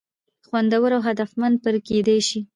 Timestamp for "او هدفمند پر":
0.97-1.75